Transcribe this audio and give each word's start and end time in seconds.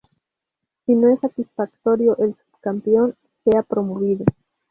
Si 0.83 0.95
no 0.95 1.09
es 1.09 1.19
satisfactorio, 1.19 2.17
el 2.17 2.33
subcampeón 2.35 3.13
sea 3.45 3.61
promovido. 3.61 4.25